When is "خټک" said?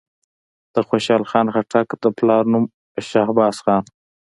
1.53-1.87